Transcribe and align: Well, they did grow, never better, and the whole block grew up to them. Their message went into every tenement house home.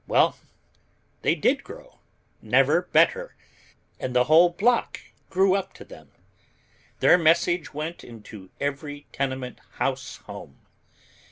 Well, 0.07 0.35
they 1.21 1.35
did 1.35 1.63
grow, 1.63 1.99
never 2.41 2.81
better, 2.81 3.35
and 3.99 4.15
the 4.15 4.23
whole 4.23 4.49
block 4.49 4.99
grew 5.29 5.53
up 5.53 5.73
to 5.75 5.85
them. 5.85 6.09
Their 7.01 7.19
message 7.19 7.71
went 7.75 8.03
into 8.03 8.49
every 8.59 9.05
tenement 9.11 9.59
house 9.73 10.15
home. 10.25 10.57